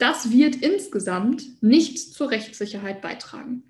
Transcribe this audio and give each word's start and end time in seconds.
Das 0.00 0.30
wird 0.30 0.56
insgesamt 0.56 1.62
nicht 1.62 1.98
zur 1.98 2.30
Rechtssicherheit 2.30 3.02
beitragen 3.02 3.64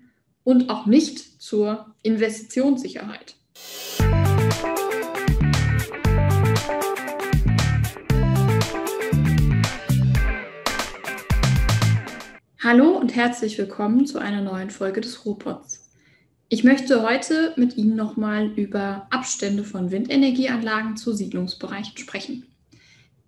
und 0.45 0.69
auch 0.69 0.85
nicht 0.85 1.41
zur 1.41 1.93
Investitionssicherheit. 2.03 3.35
Hallo 12.63 12.97
und 12.97 13.13
herzlich 13.13 13.57
willkommen 13.57 14.05
zu 14.05 14.17
einer 14.17 14.41
neuen 14.41 14.69
Folge 14.69 15.01
des 15.01 15.25
Robots. 15.25 15.89
Ich 16.47 16.63
möchte 16.63 17.03
heute 17.03 17.51
mit 17.57 17.75
Ihnen 17.75 17.97
nochmal 17.97 18.53
über 18.55 19.05
Abstände 19.09 19.65
von 19.65 19.91
Windenergieanlagen 19.91 20.95
zu 20.95 21.11
Siedlungsbereichen 21.11 21.97
sprechen. 21.97 22.50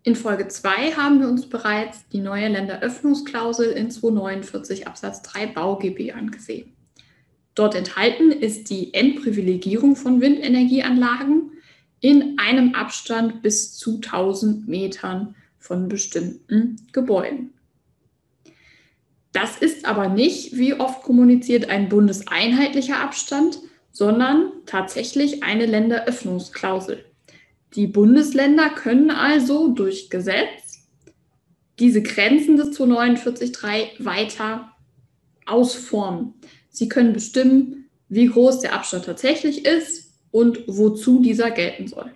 In 0.05 0.17
Folge 0.17 0.49
2 0.49 0.91
haben 0.91 1.21
wir 1.21 1.29
uns 1.29 1.47
bereits 1.47 2.05
die 2.09 2.19
neue 2.19 2.49
Länderöffnungsklausel 2.49 3.71
in 3.71 3.89
249 3.89 4.85
Absatz 4.85 5.21
3 5.21 5.47
BauGB 5.47 6.11
angesehen. 6.11 6.73
Dort 7.55 7.73
enthalten 7.73 8.31
ist 8.31 8.69
die 8.69 8.93
Endprivilegierung 8.93 9.95
von 9.95 10.19
Windenergieanlagen 10.19 11.51
in 12.01 12.37
einem 12.37 12.75
Abstand 12.75 13.41
bis 13.41 13.77
zu 13.77 13.95
1000 13.95 14.67
Metern 14.67 15.35
von 15.57 15.87
bestimmten 15.87 16.85
Gebäuden. 16.91 17.53
Das 19.31 19.57
ist 19.57 19.85
aber 19.85 20.09
nicht, 20.09 20.57
wie 20.57 20.73
oft 20.73 21.01
kommuniziert, 21.03 21.69
ein 21.69 21.87
bundeseinheitlicher 21.87 22.99
Abstand, 22.99 23.59
sondern 23.93 24.51
tatsächlich 24.65 25.43
eine 25.43 25.65
Länderöffnungsklausel. 25.65 27.05
Die 27.75 27.87
Bundesländer 27.87 28.69
können 28.69 29.09
also 29.09 29.69
durch 29.69 30.09
Gesetz 30.09 30.87
diese 31.79 32.03
Grenzen 32.03 32.55
des 32.57 32.77
249.3 32.77 34.03
weiter 34.03 34.71
ausformen. 35.45 36.35
Sie 36.69 36.87
können 36.87 37.13
bestimmen, 37.13 37.89
wie 38.09 38.27
groß 38.27 38.59
der 38.59 38.73
Abstand 38.73 39.05
tatsächlich 39.05 39.65
ist 39.65 40.13
und 40.29 40.63
wozu 40.67 41.21
dieser 41.21 41.49
gelten 41.49 41.87
soll. 41.87 42.13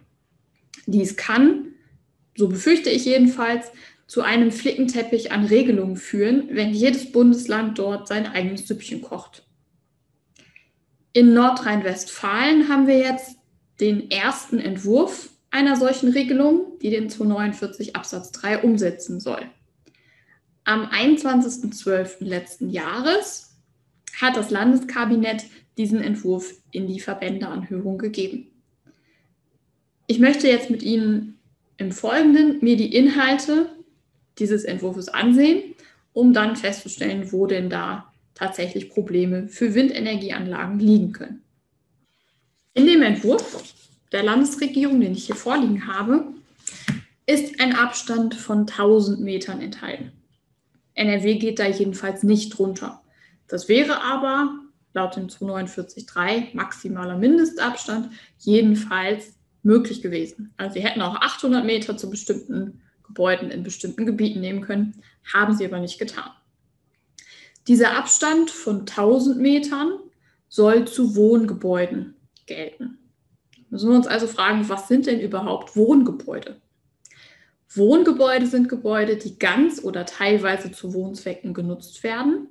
Dies 0.85 1.17
kann, 1.17 1.73
so 2.35 2.47
befürchte 2.47 2.89
ich 2.89 3.05
jedenfalls, 3.05 3.71
zu 4.05 4.21
einem 4.21 4.51
Flickenteppich 4.51 5.31
an 5.31 5.45
Regelungen 5.45 5.97
führen, 5.97 6.49
wenn 6.51 6.73
jedes 6.73 7.11
Bundesland 7.11 7.77
dort 7.77 8.07
sein 8.07 8.25
eigenes 8.25 8.67
Süppchen 8.67 9.01
kocht. 9.01 9.45
In 11.13 11.33
Nordrhein-Westfalen 11.33 12.69
haben 12.69 12.87
wir 12.87 12.99
jetzt 12.99 13.37
den 13.81 14.09
ersten 14.09 14.59
Entwurf 14.59 15.29
einer 15.57 15.75
solchen 15.75 16.09
Regelung, 16.09 16.77
die 16.83 16.91
den 16.91 17.09
249 17.09 17.95
Absatz 17.95 18.31
3 18.31 18.61
umsetzen 18.61 19.19
soll. 19.19 19.41
Am 20.65 20.85
21.12. 20.85 22.23
letzten 22.23 22.69
Jahres 22.69 23.57
hat 24.21 24.37
das 24.37 24.51
Landeskabinett 24.51 25.45
diesen 25.79 25.99
Entwurf 25.99 26.53
in 26.69 26.85
die 26.85 26.99
Verbändeanhörung 26.99 27.97
gegeben. 27.97 28.51
Ich 30.05 30.19
möchte 30.19 30.47
jetzt 30.47 30.69
mit 30.69 30.83
Ihnen 30.83 31.39
im 31.77 31.91
Folgenden 31.91 32.59
mir 32.61 32.77
die 32.77 32.95
Inhalte 32.95 33.67
dieses 34.37 34.63
Entwurfs 34.63 35.07
ansehen, 35.07 35.73
um 36.13 36.33
dann 36.33 36.55
festzustellen, 36.55 37.31
wo 37.31 37.47
denn 37.47 37.71
da 37.71 38.13
tatsächlich 38.35 38.91
Probleme 38.91 39.47
für 39.47 39.73
Windenergieanlagen 39.73 40.79
liegen 40.79 41.13
können. 41.13 41.41
In 42.75 42.85
dem 42.85 43.01
Entwurf 43.01 43.73
der 44.11 44.23
Landesregierung, 44.23 44.99
den 45.01 45.13
ich 45.13 45.25
hier 45.25 45.35
vorliegen 45.35 45.87
habe, 45.87 46.33
ist 47.25 47.59
ein 47.59 47.75
Abstand 47.75 48.35
von 48.35 48.59
1000 48.59 49.19
Metern 49.19 49.61
enthalten. 49.61 50.11
NRW 50.93 51.35
geht 51.35 51.59
da 51.59 51.67
jedenfalls 51.67 52.23
nicht 52.23 52.57
drunter. 52.57 53.01
Das 53.47 53.67
wäre 53.67 54.01
aber 54.01 54.59
laut 54.93 55.15
dem 55.15 55.27
249.3 55.27 56.55
maximaler 56.55 57.17
Mindestabstand 57.17 58.09
jedenfalls 58.39 59.35
möglich 59.61 60.01
gewesen. 60.01 60.53
Also 60.57 60.75
sie 60.75 60.81
hätten 60.81 61.01
auch 61.01 61.15
800 61.15 61.65
Meter 61.65 61.97
zu 61.97 62.09
bestimmten 62.09 62.81
Gebäuden 63.05 63.51
in 63.51 63.63
bestimmten 63.63 64.05
Gebieten 64.05 64.39
nehmen 64.39 64.61
können, 64.61 65.01
haben 65.33 65.55
sie 65.55 65.65
aber 65.65 65.79
nicht 65.79 65.99
getan. 65.99 66.31
Dieser 67.67 67.97
Abstand 67.97 68.49
von 68.49 68.81
1000 68.81 69.39
Metern 69.39 69.99
soll 70.49 70.87
zu 70.87 71.15
Wohngebäuden 71.15 72.15
gelten. 72.45 72.97
Müssen 73.69 73.89
wir 73.89 73.95
uns 73.95 74.07
also 74.07 74.27
fragen, 74.27 74.67
was 74.69 74.87
sind 74.87 75.07
denn 75.07 75.19
überhaupt 75.19 75.75
Wohngebäude? 75.75 76.61
Wohngebäude 77.69 78.47
sind 78.47 78.69
Gebäude, 78.69 79.17
die 79.17 79.37
ganz 79.37 79.83
oder 79.83 80.05
teilweise 80.05 80.71
zu 80.71 80.93
Wohnzwecken 80.93 81.53
genutzt 81.53 82.03
werden. 82.03 82.47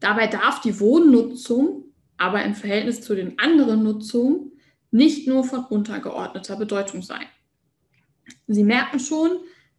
Dabei 0.00 0.26
darf 0.26 0.60
die 0.60 0.78
Wohnnutzung 0.78 1.84
aber 2.18 2.44
im 2.44 2.54
Verhältnis 2.54 3.00
zu 3.00 3.14
den 3.14 3.38
anderen 3.38 3.82
Nutzungen 3.82 4.52
nicht 4.90 5.26
nur 5.28 5.44
von 5.44 5.64
untergeordneter 5.64 6.56
Bedeutung 6.56 7.02
sein. 7.02 7.26
Sie 8.46 8.64
merken 8.64 8.98
schon, 8.98 9.30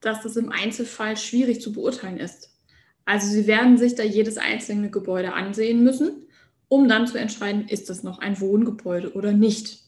dass 0.02 0.24
das 0.24 0.38
im 0.38 0.52
Einzelfall 0.52 1.18
schwierig 1.18 1.62
zu 1.62 1.74
beurteilen 1.74 2.18
ist. 2.18 2.58
Also 3.06 3.28
Sie 3.28 3.48
werden 3.48 3.78
sich 3.78 3.96
da 3.96 4.04
jedes 4.04 4.38
einzelne 4.38 4.90
Gebäude 4.90 5.34
ansehen 5.34 5.84
müssen, 5.84 6.28
um 6.68 6.88
dann 6.88 7.08
zu 7.08 7.18
entscheiden, 7.18 7.68
ist 7.68 7.90
es 7.90 8.04
noch 8.04 8.20
ein 8.20 8.40
Wohngebäude 8.40 9.14
oder 9.14 9.34
nicht. 9.34 9.80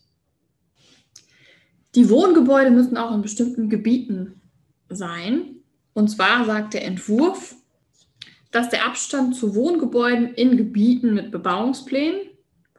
Die 1.96 2.10
Wohngebäude 2.10 2.72
müssen 2.72 2.98
auch 2.98 3.14
in 3.14 3.22
bestimmten 3.22 3.70
Gebieten 3.70 4.42
sein. 4.90 5.58
Und 5.94 6.10
zwar 6.10 6.46
sagt 6.46 6.74
der 6.74 6.86
Entwurf, 6.86 7.56
dass 8.52 8.70
der 8.70 8.86
Abstand 8.86 9.36
zu 9.36 9.56
Wohngebäuden 9.56 10.34
in 10.34 10.58
Gebieten 10.58 11.14
mit 11.14 11.32
Bebauungsplänen, 11.32 12.22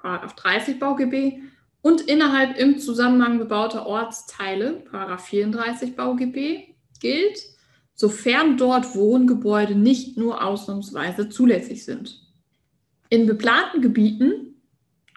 30 0.02 0.78
BauGB, 0.78 1.40
und 1.82 2.02
innerhalb 2.02 2.58
im 2.58 2.78
Zusammenhang 2.78 3.38
bebauter 3.38 3.86
Ortsteile, 3.86 4.84
34 5.18 5.96
BauGB, 5.96 6.74
gilt, 7.00 7.42
sofern 7.94 8.56
dort 8.56 8.94
Wohngebäude 8.94 9.74
nicht 9.74 10.16
nur 10.16 10.44
ausnahmsweise 10.44 11.28
zulässig 11.28 11.84
sind. 11.84 12.20
In 13.10 13.26
beplanten 13.26 13.82
Gebieten 13.82 14.62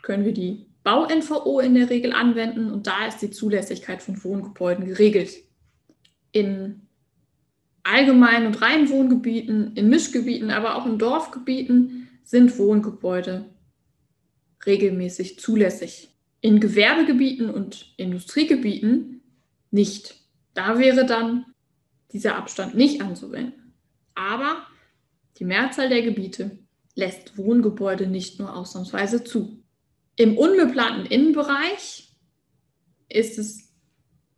können 0.02 0.26
wir 0.26 0.34
die 0.34 0.66
Bau-NVO 0.86 1.60
in 1.62 1.74
der 1.74 1.90
Regel 1.90 2.14
anwenden 2.14 2.72
und 2.72 2.86
da 2.86 3.08
ist 3.08 3.18
die 3.18 3.32
Zulässigkeit 3.32 4.04
von 4.04 4.24
Wohngebäuden 4.24 4.86
geregelt. 4.86 5.34
In 6.32 6.88
allgemeinen 7.82 8.46
und 8.46 8.62
reinen 8.62 8.90
Wohngebieten, 8.90 9.76
in 9.76 9.90
Mischgebieten, 9.90 10.52
aber 10.52 10.76
auch 10.76 10.86
in 10.86 11.00
Dorfgebieten 11.00 12.08
sind 12.24 12.60
Wohngebäude 12.60 13.46
regelmäßig 14.68 15.40
zulässig. 15.40 16.16
In 16.42 16.60
Gewerbegebieten 16.60 17.50
und 17.50 17.92
Industriegebieten 17.98 19.22
nicht. 19.72 20.16
Da 20.54 20.78
wäre 20.78 21.08
dann 21.08 21.46
dieser 22.12 22.36
Abstand 22.36 22.76
nicht 22.76 23.02
anzuwenden. 23.02 23.74
Aber 24.14 24.68
die 25.40 25.46
Mehrzahl 25.46 25.90
der 25.90 26.04
Gebiete 26.04 26.60
lässt 26.94 27.40
Wohngebäude 27.40 28.06
nicht 28.06 28.40
nur 28.40 28.56
ausnahmsweise 28.56 29.24
zu. 29.24 29.65
Im 30.18 30.38
unbeplanten 30.38 31.06
Innenbereich 31.06 32.10
ist 33.10 33.38
es 33.38 33.74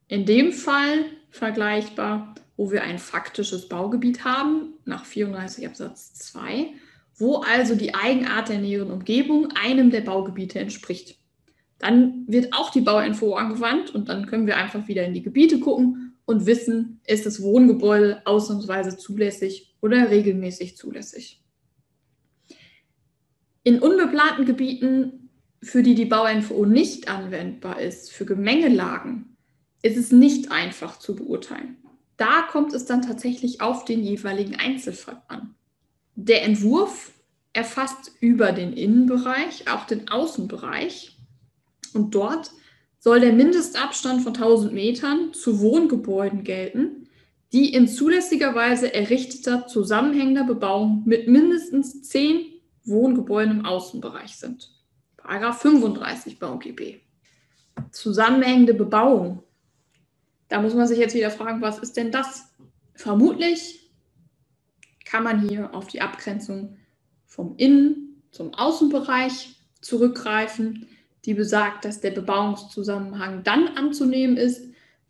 in 0.08 0.26
dem 0.26 0.52
Fall 0.52 1.06
vergleichbar, 1.30 2.36
wo 2.56 2.72
wir 2.72 2.84
ein 2.84 2.98
faktisches 2.98 3.70
Baugebiet 3.70 4.24
haben, 4.24 4.74
nach 4.86 5.06
34 5.06 5.68
Absatz 5.68 6.14
2, 6.16 6.72
wo 7.16 7.38
also 7.38 7.76
die 7.76 7.94
Eigenart 7.94 8.50
der 8.50 8.58
näheren 8.58 8.92
Umgebung 8.92 9.50
einem 9.52 9.92
der 9.92 10.02
Baugebiete 10.02 10.60
entspricht. 10.60 11.20
Dann 11.78 12.26
wird 12.28 12.54
auch 12.54 12.72
die 12.72 12.82
Bauinfo 12.82 13.36
angewandt 13.36 13.94
und 13.94 14.09
dann 14.09 14.26
können 14.26 14.48
wir 14.48 14.58
einfach 14.58 14.88
wieder 14.88 15.06
in 15.06 15.14
die 15.14 15.22
Gebiete 15.22 15.59
gucken 15.59 16.18
und 16.26 16.48
wissen, 16.48 17.02
ist 17.06 17.28
das 17.28 17.42
Wohngebäude 17.42 18.24
ausnahmsweise 18.26 18.98
zulässig 18.98 19.76
oder 19.80 20.09
regelmäßig 20.09 20.76
zulässig. 20.76 21.44
In 23.64 23.80
unbeplanten 23.80 24.46
Gebieten 24.46 25.27
für 25.62 25.84
die 25.84 25.96
die 25.96 26.06
Bau-NVO 26.06 26.66
nicht 26.66 27.08
anwendbar 27.08 27.80
ist, 27.80 28.12
für 28.12 28.26
Gemengelagen, 28.26 29.38
ist 29.82 29.98
es 29.98 30.12
nicht 30.12 30.52
einfach 30.52 31.00
zu 31.00 31.16
beurteilen. 31.16 31.78
Da 32.18 32.44
kommt 32.44 32.74
es 32.74 32.86
dann 32.86 33.02
tatsächlich 33.02 33.62
auf 33.62 33.86
den 33.86 34.04
jeweiligen 34.04 34.56
Einzelfall 34.56 35.22
an. 35.28 35.56
Der 36.16 36.44
Entwurf 36.44 37.12
erfasst 37.54 38.12
über 38.20 38.52
den 38.52 38.74
Innenbereich 38.74 39.70
auch 39.70 39.86
den 39.86 40.09
Außenbereich 40.09 41.18
und 41.94 42.14
dort 42.14 42.52
soll 43.00 43.20
der 43.20 43.34
Mindestabstand 43.34 44.22
von 44.22 44.34
1000 44.34 44.74
Metern 44.74 45.34
zu 45.34 45.59
Wohngebäuden 45.59 46.44
gelten, 46.44 47.08
die 47.54 47.74
in 47.74 47.88
zulässiger 47.88 48.54
Weise 48.56 48.94
errichteter 48.94 49.68
zusammenhängender 49.68 50.44
Bebauung 50.44 51.04
mit 51.06 51.28
mindestens 51.28 52.04
10 52.04 52.46
Wohngebäuden 52.84 53.59
im 53.59 53.66
Außenbereich 53.66 54.38
sind. 54.38 54.77
Paragraph 55.28 55.59
35 55.62 56.40
BauGB. 56.40 57.02
Zusammenhängende 57.91 58.74
Bebauung. 58.74 59.44
Da 60.47 60.62
muss 60.62 60.74
man 60.74 60.88
sich 60.88 61.00
jetzt 61.00 61.16
wieder 61.16 61.32
fragen, 61.32 61.62
was 61.62 61.79
ist 61.79 61.97
denn 61.97 62.14
das? 62.14 62.46
Vermutlich 62.94 63.91
kann 65.03 65.26
man 65.26 65.41
hier 65.41 65.76
auf 65.76 65.88
die 65.88 66.00
Abgrenzung 66.00 66.78
vom 67.26 67.58
Innen- 67.58 68.24
zum 68.32 68.53
Außenbereich 68.53 69.58
zurückgreifen, 69.82 70.88
die 71.26 71.34
besagt, 71.34 71.84
dass 71.84 72.00
der 72.00 72.12
Bebauungszusammenhang 72.12 73.44
dann 73.44 73.68
anzunehmen 73.68 74.38
ist, 74.38 74.62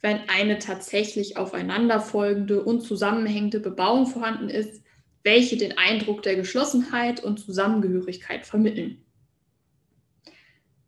wenn 0.01 0.27
eine 0.29 0.57
tatsächlich 0.57 1.37
aufeinanderfolgende 1.37 2.63
und 2.63 2.81
zusammenhängende 2.81 3.59
Bebauung 3.59 4.07
vorhanden 4.07 4.49
ist, 4.49 4.81
welche 5.23 5.57
den 5.57 5.77
Eindruck 5.77 6.23
der 6.23 6.35
Geschlossenheit 6.35 7.23
und 7.23 7.39
Zusammengehörigkeit 7.39 8.47
vermitteln. 8.47 9.03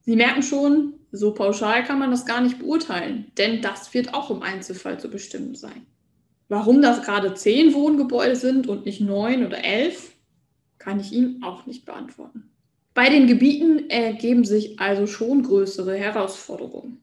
Sie 0.01 0.15
merken 0.15 0.43
schon, 0.43 0.93
so 1.11 1.33
pauschal 1.33 1.83
kann 1.83 1.99
man 1.99 2.11
das 2.11 2.25
gar 2.25 2.41
nicht 2.41 2.59
beurteilen, 2.59 3.31
denn 3.37 3.61
das 3.61 3.93
wird 3.93 4.13
auch 4.13 4.31
im 4.31 4.41
Einzelfall 4.41 4.99
zu 4.99 5.09
bestimmen 5.09 5.55
sein. 5.55 5.85
Warum 6.47 6.81
das 6.81 7.03
gerade 7.03 7.33
zehn 7.33 7.73
Wohngebäude 7.73 8.35
sind 8.35 8.67
und 8.67 8.85
nicht 8.85 9.01
neun 9.01 9.45
oder 9.45 9.63
elf, 9.63 10.13
kann 10.79 10.99
ich 10.99 11.11
Ihnen 11.11 11.43
auch 11.43 11.65
nicht 11.65 11.85
beantworten. 11.85 12.49
Bei 12.93 13.09
den 13.09 13.27
Gebieten 13.27 13.89
ergeben 13.89 14.43
sich 14.43 14.79
also 14.79 15.05
schon 15.05 15.43
größere 15.43 15.95
Herausforderungen. 15.95 16.99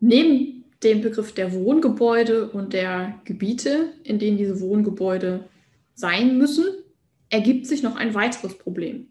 Neben 0.00 0.64
dem 0.82 1.02
Begriff 1.02 1.32
der 1.32 1.52
Wohngebäude 1.52 2.48
und 2.50 2.72
der 2.72 3.20
Gebiete, 3.24 3.92
in 4.02 4.18
denen 4.18 4.38
diese 4.38 4.60
Wohngebäude 4.60 5.44
sein 5.94 6.38
müssen, 6.38 6.66
ergibt 7.30 7.66
sich 7.66 7.82
noch 7.82 7.96
ein 7.96 8.14
weiteres 8.14 8.56
Problem. 8.58 9.08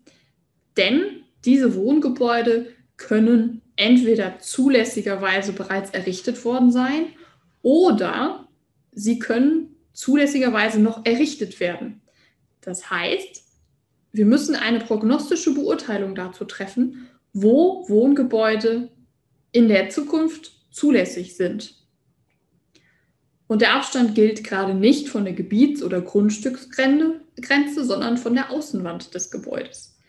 Denn 0.78 1.24
diese 1.46 1.76
Wohngebäude 1.76 2.68
können 2.98 3.62
entweder 3.76 4.40
zulässigerweise 4.40 5.54
bereits 5.54 5.92
errichtet 5.92 6.44
worden 6.46 6.72
sein 6.72 7.08
oder 7.62 8.48
sie 8.92 9.20
können 9.20 9.76
zulässigerweise 9.94 10.80
noch 10.80 11.06
errichtet 11.06 11.60
werden. 11.60 12.02
Das 12.62 12.90
heißt, 12.90 13.44
wir 14.12 14.26
müssen 14.26 14.56
eine 14.56 14.80
prognostische 14.80 15.54
Beurteilung 15.54 16.16
dazu 16.16 16.46
treffen, 16.46 17.10
wo 17.34 17.88
Wohngebäude 17.90 18.92
in 19.52 19.68
der 19.68 19.90
Zukunft 19.90 20.52
zulässig 20.72 21.36
sind. 21.36 21.76
Und 23.48 23.62
der 23.62 23.74
Abstand 23.76 24.16
gilt 24.16 24.44
gerade 24.44 24.74
nicht 24.74 25.10
von 25.10 25.26
der 25.26 25.34
Gebiets- 25.34 25.84
oder 25.84 26.02
Grundstücksgrenze, 26.02 27.84
sondern 27.84 28.18
von 28.18 28.34
der 28.34 28.52
Außenwand 28.52 29.14
des 29.14 29.32
Gebäudes. 29.32 30.00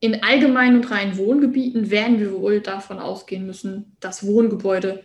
In 0.00 0.22
allgemeinen 0.22 0.76
und 0.76 0.90
reinen 0.90 1.18
Wohngebieten 1.18 1.90
werden 1.90 2.18
wir 2.18 2.32
wohl 2.32 2.60
davon 2.60 2.98
ausgehen 2.98 3.46
müssen, 3.46 3.96
dass 4.00 4.26
Wohngebäude 4.26 5.04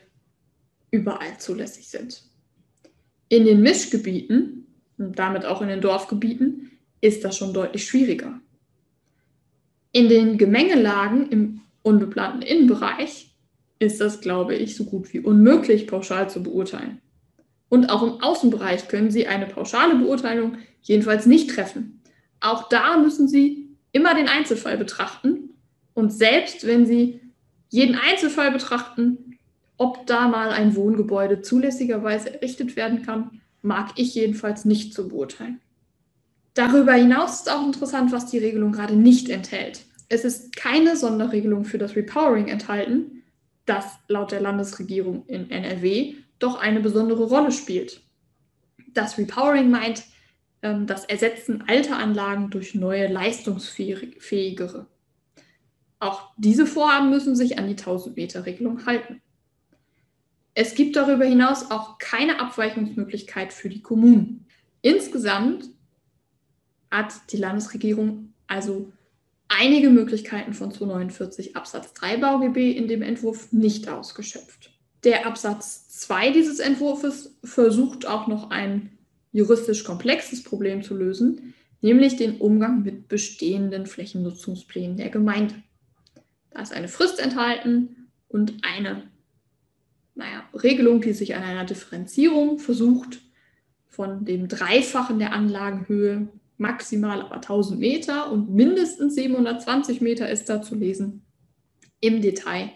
überall 0.89 1.38
zulässig 1.38 1.89
sind. 1.89 2.24
In 3.27 3.44
den 3.44 3.62
Mischgebieten 3.62 4.68
und 4.97 5.19
damit 5.19 5.45
auch 5.45 5.62
in 5.62 5.68
den 5.68 5.81
Dorfgebieten 5.81 6.71
ist 7.01 7.25
das 7.25 7.36
schon 7.38 7.53
deutlich 7.53 7.86
schwieriger. 7.86 8.39
In 9.92 10.07
den 10.07 10.38
Gemengelagen 10.38 11.30
im 11.30 11.62
unbeplanten 11.81 12.41
Innenbereich 12.41 13.36
ist 13.80 14.00
das, 14.00 14.21
glaube 14.21 14.56
ich, 14.56 14.75
so 14.75 14.86
gut 14.86 15.13
wie 15.13 15.19
unmöglich 15.19 15.88
pauschal 15.88 16.30
zu 16.30 16.41
beurteilen. 16.41 17.01
Und 17.68 17.89
auch 17.89 18.03
im 18.03 18.21
Außenbereich 18.21 18.88
können 18.88 19.12
Sie 19.12 19.27
eine 19.27 19.48
pauschale 19.48 19.95
Beurteilung 19.95 20.57
jedenfalls 20.81 21.25
nicht 21.25 21.50
treffen. 21.50 22.01
Auch 22.39 22.69
da 22.69 22.98
müssen 22.98 23.27
Sie 23.27 23.64
immer 23.95 24.13
den 24.13 24.27
Einzelfall 24.27 24.77
betrachten. 24.77 25.51
Und 25.94 26.12
selbst 26.12 26.68
wenn 26.68 26.86
Sie 26.86 27.21
jeden 27.69 27.95
Einzelfall 27.95 28.51
betrachten, 28.51 29.38
ob 29.77 30.06
da 30.06 30.27
mal 30.27 30.50
ein 30.50 30.75
Wohngebäude 30.75 31.42
zulässigerweise 31.42 32.33
errichtet 32.33 32.75
werden 32.75 33.03
kann, 33.03 33.42
mag 33.62 33.92
ich 33.95 34.13
jedenfalls 34.13 34.65
nicht 34.65 34.94
zu 34.94 35.07
beurteilen. 35.07 35.62
Darüber 36.56 36.94
hinaus 36.94 37.42
ist 37.42 37.51
auch 37.51 37.65
interessant, 37.65 38.12
was 38.12 38.25
die 38.25 38.38
Regelung 38.38 38.74
gerade 38.74 38.97
nicht 38.97 39.30
enthält. 39.30 39.86
Es 40.09 40.25
ist 40.25 40.56
keine 40.57 40.98
Sonderregelung 40.98 41.63
für 41.63 41.77
das 41.77 41.95
Repowering 41.95 42.50
enthalten, 42.50 43.24
das 43.65 43.86
laut 44.09 44.31
der 44.31 44.41
Landesregierung 44.41 45.25
in 45.27 45.50
NRW 45.50 46.15
doch 46.39 46.59
eine 46.59 46.81
besondere 46.81 47.24
Rolle 47.24 47.53
spielt. 47.53 48.01
Das 48.94 49.18
Repowering 49.18 49.69
meint 49.71 50.03
ähm, 50.65 50.88
das 50.88 51.06
Ersetzen 51.06 51.63
alter 51.67 51.97
Anlagen 51.97 52.50
durch 52.50 52.73
neue 52.73 53.07
leistungsfähigere. 53.07 54.88
Auch 56.00 56.31
diese 56.38 56.65
Vorhaben 56.65 57.12
müssen 57.12 57.35
sich 57.35 57.59
an 57.59 57.67
die 57.67 57.75
1000-Meter-Regelung 57.75 58.85
halten. 58.85 59.21
Es 60.56 60.73
gibt 60.73 60.95
darüber 60.95 61.25
hinaus 61.25 61.69
auch 61.69 62.00
keine 62.00 62.39
Abweichungsmöglichkeit 62.39 63.53
für 63.53 63.69
die 63.69 63.81
Kommunen. 63.81 64.47
Insgesamt 64.81 65.69
hat 66.89 67.13
die 67.31 67.38
Landesregierung 67.38 68.33
also 68.47 68.91
einige 69.47 69.89
Möglichkeiten 69.89 70.53
von 70.53 70.71
249 70.71 71.56
Absatz 71.56 71.94
3 71.94 72.17
BauGB 72.17 72.71
in 72.71 72.88
dem 72.88 73.01
Entwurf 73.01 73.51
nicht 73.51 73.88
ausgeschöpft. 73.89 74.71
Der 75.03 75.27
Absatz 75.27 75.89
2 75.89 76.31
dieses 76.31 76.59
Entwurfs 76.59 77.35
versucht 77.44 78.07
auch 78.07 78.27
noch 78.27 78.50
ein 78.50 78.94
juristisch 79.35 79.83
komplexes 79.83 80.43
Problem 80.43 80.81
zu 80.81 80.95
lösen, 80.95 81.53
nämlich 81.81 82.15
den 82.15 82.37
Umgang 82.37 82.83
mit 82.83 83.09
bestehenden 83.09 83.85
Flächennutzungsplänen 83.85 84.95
der 84.95 85.09
Gemeinde. 85.09 85.55
Da 86.51 86.61
ist 86.61 86.71
eine 86.71 86.87
Frist 86.87 87.19
enthalten 87.19 88.07
und 88.29 88.53
eine 88.63 89.03
naja, 90.15 90.45
Regelung, 90.53 91.01
die 91.01 91.11
sich 91.11 91.35
an 91.35 91.43
einer 91.43 91.65
Differenzierung 91.65 92.59
versucht, 92.59 93.21
von 93.87 94.23
dem 94.23 94.47
Dreifachen 94.47 95.19
der 95.19 95.33
Anlagenhöhe, 95.33 96.29
maximal 96.57 97.21
aber 97.21 97.35
1000 97.35 97.77
Meter 97.77 98.31
und 98.31 98.49
mindestens 98.53 99.15
720 99.15 99.99
Meter 99.99 100.29
ist 100.29 100.47
da 100.47 100.61
zu 100.61 100.75
lesen, 100.75 101.25
im 101.99 102.21
Detail 102.21 102.71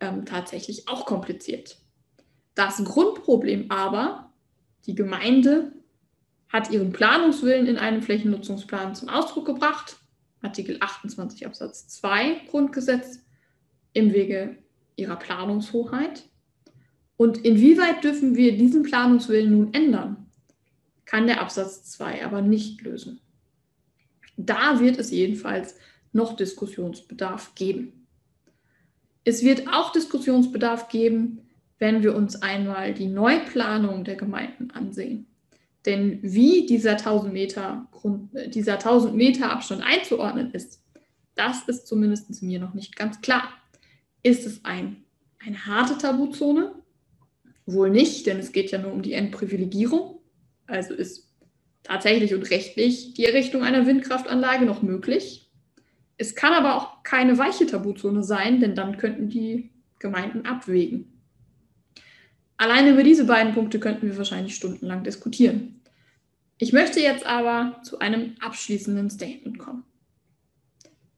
ähm, 0.00 0.26
tatsächlich 0.26 0.88
auch 0.88 1.06
kompliziert. 1.06 1.78
Das 2.56 2.82
Grundproblem 2.82 3.70
aber, 3.70 4.32
die 4.86 4.96
Gemeinde 4.96 5.72
hat 6.48 6.70
ihren 6.70 6.92
Planungswillen 6.92 7.66
in 7.66 7.78
einem 7.78 8.02
Flächennutzungsplan 8.02 8.94
zum 8.94 9.08
Ausdruck 9.08 9.46
gebracht, 9.46 9.96
Artikel 10.42 10.76
28 10.80 11.46
Absatz 11.46 11.88
2 11.88 12.42
Grundgesetz, 12.50 13.20
im 13.92 14.12
Wege 14.12 14.56
ihrer 14.96 15.16
Planungshoheit. 15.16 16.24
Und 17.16 17.38
inwieweit 17.38 18.04
dürfen 18.04 18.36
wir 18.36 18.56
diesen 18.56 18.82
Planungswillen 18.82 19.50
nun 19.50 19.72
ändern, 19.72 20.26
kann 21.04 21.26
der 21.26 21.40
Absatz 21.40 21.84
2 21.92 22.24
aber 22.24 22.42
nicht 22.42 22.82
lösen. 22.82 23.20
Da 24.36 24.80
wird 24.80 24.98
es 24.98 25.10
jedenfalls 25.10 25.76
noch 26.12 26.36
Diskussionsbedarf 26.36 27.54
geben. 27.54 28.06
Es 29.24 29.42
wird 29.42 29.68
auch 29.68 29.92
Diskussionsbedarf 29.92 30.88
geben, 30.88 31.40
wenn 31.78 32.02
wir 32.02 32.14
uns 32.14 32.42
einmal 32.42 32.94
die 32.94 33.06
Neuplanung 33.06 34.04
der 34.04 34.16
Gemeinden 34.16 34.70
ansehen. 34.70 35.26
Denn 35.86 36.18
wie 36.22 36.66
dieser 36.66 36.92
1000 36.92 37.32
Meter, 37.32 37.86
Grund, 37.92 38.34
äh, 38.34 38.48
dieser 38.48 38.74
1000 38.74 39.14
Meter 39.14 39.50
Abstand 39.50 39.82
einzuordnen 39.82 40.50
ist, 40.52 40.82
das 41.34 41.68
ist 41.68 41.86
zumindest 41.86 42.42
mir 42.42 42.60
noch 42.60 42.74
nicht 42.74 42.96
ganz 42.96 43.20
klar. 43.20 43.48
Ist 44.22 44.46
es 44.46 44.64
ein, 44.64 45.04
eine 45.44 45.66
harte 45.66 45.98
Tabuzone? 45.98 46.74
Wohl 47.66 47.90
nicht, 47.90 48.26
denn 48.26 48.38
es 48.38 48.52
geht 48.52 48.70
ja 48.70 48.78
nur 48.78 48.92
um 48.92 49.02
die 49.02 49.14
Endprivilegierung. 49.14 50.20
Also 50.66 50.94
ist 50.94 51.34
tatsächlich 51.82 52.34
und 52.34 52.50
rechtlich 52.50 53.14
die 53.14 53.24
Errichtung 53.24 53.62
einer 53.62 53.86
Windkraftanlage 53.86 54.64
noch 54.64 54.82
möglich. 54.82 55.50
Es 56.16 56.34
kann 56.34 56.52
aber 56.52 56.76
auch 56.76 57.02
keine 57.02 57.36
weiche 57.38 57.66
Tabuzone 57.66 58.22
sein, 58.22 58.60
denn 58.60 58.74
dann 58.74 58.96
könnten 58.96 59.28
die 59.28 59.70
Gemeinden 59.98 60.46
abwägen. 60.46 61.13
Alleine 62.56 62.90
über 62.90 63.02
diese 63.02 63.24
beiden 63.24 63.52
Punkte 63.52 63.80
könnten 63.80 64.06
wir 64.06 64.16
wahrscheinlich 64.16 64.54
stundenlang 64.54 65.02
diskutieren. 65.02 65.80
Ich 66.58 66.72
möchte 66.72 67.00
jetzt 67.00 67.26
aber 67.26 67.80
zu 67.82 67.98
einem 67.98 68.34
abschließenden 68.40 69.10
Statement 69.10 69.58
kommen. 69.58 69.84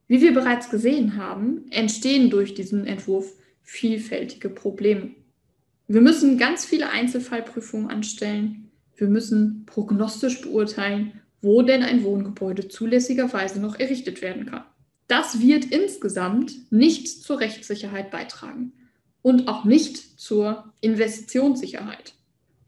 Wie 0.09 0.23
wir 0.23 0.33
bereits 0.33 0.71
gesehen 0.71 1.17
haben, 1.17 1.67
entstehen 1.71 2.31
durch 2.31 2.55
diesen 2.55 2.87
Entwurf 2.87 3.35
vielfältige 3.63 4.49
Probleme. 4.49 5.11
Wir 5.89 6.01
müssen 6.01 6.39
ganz 6.39 6.65
viele 6.65 6.91
Einzelfallprüfungen 6.91 7.91
anstellen. 7.91 8.71
Wir 8.97 9.09
müssen 9.09 9.67
prognostisch 9.67 10.41
beurteilen, 10.41 11.21
wo 11.43 11.63
denn 11.63 11.83
ein 11.83 12.03
Wohngebäude 12.03 12.69
zulässigerweise 12.69 13.61
noch 13.61 13.79
errichtet 13.79 14.23
werden 14.23 14.47
kann. 14.47 14.65
Das 15.07 15.41
wird 15.41 15.67
insgesamt 15.67 16.73
nicht 16.73 17.09
zur 17.09 17.41
Rechtssicherheit 17.41 18.11
beitragen 18.11 18.73
und 19.27 19.49
auch 19.49 19.65
nicht 19.65 20.21
zur 20.21 20.73
Investitionssicherheit. 20.81 22.15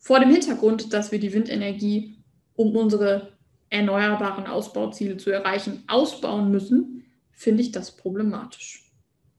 Vor 0.00 0.19
dem 0.19 0.31
Hintergrund, 0.31 0.93
dass 0.93 1.12
wir 1.12 1.21
die 1.21 1.33
Windenergie, 1.33 2.17
um 2.57 2.75
unsere 2.75 3.35
erneuerbaren 3.71 4.49
Ausbauziele 4.49 5.19
zu 5.19 5.31
erreichen, 5.31 5.85
ausbauen 5.87 6.50
müssen, 6.50 7.05
finde 7.31 7.62
ich 7.62 7.71
das 7.71 7.97
problematisch. 7.97 8.91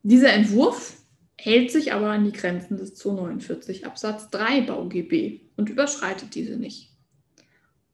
Dieser 0.02 0.32
Entwurf 0.32 0.96
hält 1.36 1.72
sich 1.72 1.92
aber 1.92 2.08
an 2.08 2.24
die 2.24 2.32
Grenzen 2.32 2.78
des 2.78 2.96
249 2.96 3.86
Absatz 3.86 4.30
3 4.30 4.62
BauGB 4.62 5.42
und 5.58 5.70
überschreitet 5.70 6.36
diese 6.36 6.56
nicht. 6.56 6.90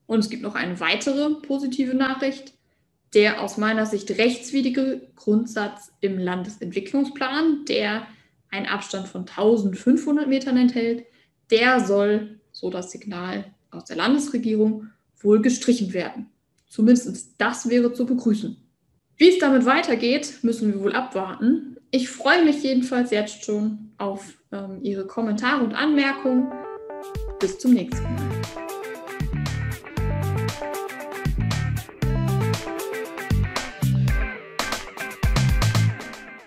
Und 0.06 0.20
es 0.20 0.30
gibt 0.30 0.44
noch 0.44 0.54
eine 0.54 0.80
weitere 0.80 1.32
positive 1.42 1.96
Nachricht. 1.96 2.54
Der 3.16 3.42
aus 3.42 3.58
meiner 3.58 3.88
Sicht 3.88 4.12
rechtswidrige 4.12 5.08
Grundsatz 5.16 5.92
im 6.02 6.20
Landesentwicklungsplan, 6.20 7.66
der 7.66 8.06
einen 8.56 8.68
Abstand 8.68 9.08
von 9.08 9.22
1500 9.22 10.28
Metern 10.28 10.58
enthält, 10.58 11.06
der 11.52 11.80
soll, 11.86 12.40
so 12.52 12.70
das 12.70 12.92
Signal 12.92 13.46
aus 13.72 13.86
der 13.86 13.98
Landesregierung, 13.98 14.88
wohl 15.20 15.42
gestrichen 15.42 15.94
werden. 15.94 16.28
Zumindest 16.68 17.36
das 17.38 17.70
wäre 17.70 17.94
zu 17.94 18.06
begrüßen. 18.06 18.58
Wie 19.18 19.30
es 19.30 19.40
damit 19.40 19.66
weitergeht, 19.66 20.40
müssen 20.42 20.74
wir 20.74 20.82
wohl 20.82 20.94
abwarten. 20.94 21.78
Ich 21.92 22.10
freue 22.10 22.44
mich 22.44 22.64
jedenfalls 22.64 23.12
jetzt 23.12 23.46
schon 23.46 23.92
auf 23.98 24.34
ähm, 24.52 24.80
Ihre 24.82 25.08
Kommentare 25.08 25.64
und 25.64 25.74
Anmerkungen. 25.74 26.52
Bis 27.40 27.58
zum 27.60 27.74
nächsten 27.74 28.04
Mal. 28.04 28.35